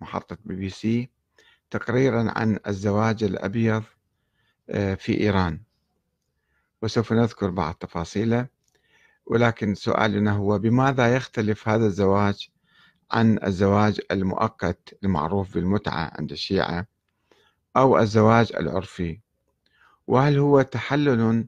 [0.00, 1.10] محطة بي بي سي
[1.70, 3.82] تقريرا عن الزواج الأبيض
[4.70, 5.60] آه، في إيران.
[6.82, 8.46] وسوف نذكر بعض تفاصيله
[9.26, 12.48] ولكن سؤالنا هو بماذا يختلف هذا الزواج
[13.10, 16.86] عن الزواج المؤقت المعروف بالمتعة عند الشيعة
[17.76, 19.20] أو الزواج العرفي؟
[20.06, 21.46] وهل هو تحلل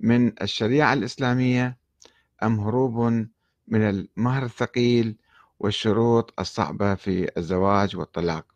[0.00, 1.78] من الشريعة الإسلامية
[2.42, 2.98] أم هروب
[3.68, 5.16] من المهر الثقيل
[5.62, 8.46] والشروط الصعبة في الزواج والطلاق.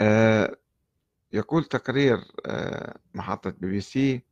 [0.00, 0.56] آه،
[1.32, 4.22] يقول تقرير آه، محطة بي بي سي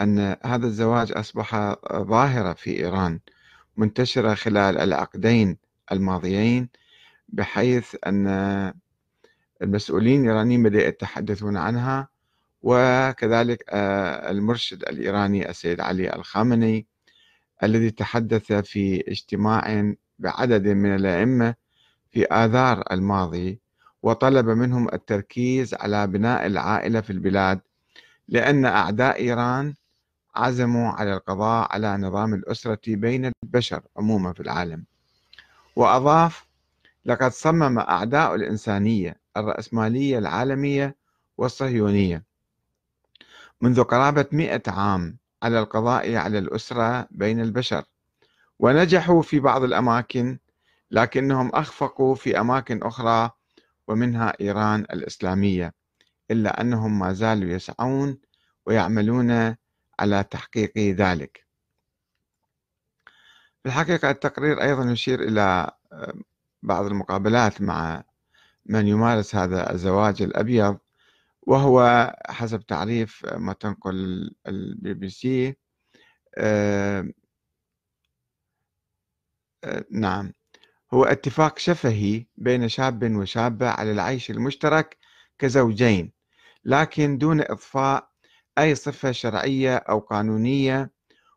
[0.00, 3.20] أن هذا الزواج أصبح ظاهرة في إيران
[3.76, 5.58] منتشرة خلال العقدين
[5.92, 6.68] الماضيين
[7.28, 8.26] بحيث أن
[9.62, 12.08] المسؤولين الإيرانيين بدأوا يتحدثون عنها
[12.62, 16.86] وكذلك آه، المرشد الإيراني السيد علي الخامنئي
[17.62, 21.54] الذي تحدث في اجتماع بعدد من الأئمة
[22.10, 23.60] في آذار الماضي
[24.02, 27.60] وطلب منهم التركيز على بناء العائلة في البلاد
[28.28, 29.74] لأن أعداء إيران
[30.34, 34.84] عزموا على القضاء على نظام الأسرة بين البشر عموما في العالم.
[35.76, 36.46] وأضاف
[37.04, 40.96] لقد صمم أعداء الإنسانية الرأسمالية العالمية
[41.38, 42.24] والصهيونية.
[43.60, 47.84] منذ قرابة مئة عام على القضاء على الأسرة بين البشر.
[48.58, 50.38] ونجحوا في بعض الأماكن
[50.90, 53.30] لكنهم أخفقوا في أماكن أخرى
[53.88, 55.74] ومنها إيران الإسلامية
[56.30, 58.18] إلا أنهم ما زالوا يسعون
[58.66, 59.56] ويعملون
[60.00, 61.46] على تحقيق ذلك.
[63.62, 66.14] في الحقيقة التقرير أيضا يشير إلى آه،
[66.62, 68.04] بعض المقابلات مع
[68.66, 70.78] من يمارس هذا الزواج الأبيض.
[71.46, 75.56] وهو حسب تعريف ما تنقل البي بي سي
[76.38, 77.08] آه،
[79.64, 80.32] آه، نعم.
[80.94, 84.98] هو اتفاق شفهي بين شاب وشابة على العيش المشترك
[85.38, 86.12] كزوجين
[86.64, 88.10] لكن دون إضفاء
[88.58, 90.92] أي صفة شرعية أو قانونية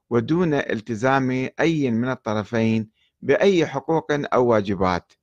[0.09, 2.89] ودون التزام أي من الطرفين
[3.22, 5.13] بأي حقوق أو واجبات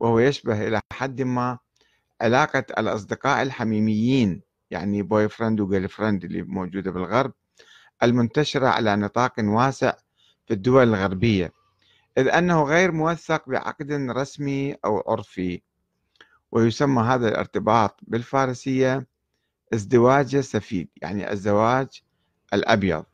[0.00, 1.58] وهو يشبه إلى حد ما
[2.20, 7.32] علاقة الأصدقاء الحميميين يعني boyfriend و girlfriend اللي موجودة بالغرب
[8.02, 9.92] المنتشرة على نطاق واسع
[10.46, 11.52] في الدول الغربية
[12.18, 15.62] إذ أنه غير موثق بعقد رسمي أو عرفي.
[16.52, 19.06] ويسمى هذا الارتباط بالفارسية
[19.74, 22.02] ازدواج سفيد يعني الزواج
[22.54, 23.04] الأبيض.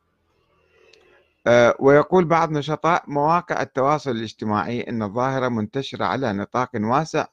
[1.47, 7.27] آه، ويقول بعض نشطاء مواقع التواصل الاجتماعي أن الظاهرة منتشرة على نطاق واسع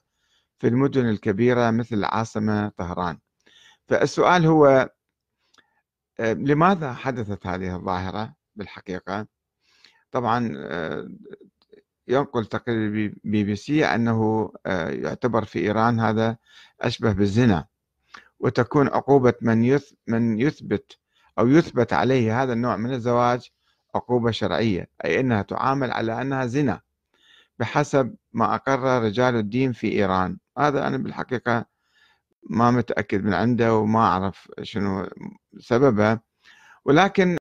[0.59, 3.19] في المدن الكبيرة مثل العاصمة طهران.
[3.87, 4.89] فالسؤال هو
[6.19, 9.27] آه، لماذا حدثت هذه الظاهرة بالحقيقة؟
[10.11, 11.09] طبعا آه،
[12.07, 12.89] ينقل تقرير
[13.23, 16.37] بي بي سي أنه آه، يعتبر في إيران هذا
[16.81, 17.65] أشبه بالزنا
[18.39, 20.99] وتكون عقوبة من من يثبت
[21.39, 23.51] أو يثبت عليه هذا النوع من الزواج
[23.95, 26.81] عقوبة شرعية أي أنها تعامل على أنها زنا
[27.59, 30.37] بحسب ما أقر رجال الدين في إيران.
[30.57, 31.65] هذا أنا بالحقيقة
[32.49, 35.09] ما متأكد من عنده وما أعرف شنو
[35.59, 36.19] سببه.
[36.85, 37.27] ولكن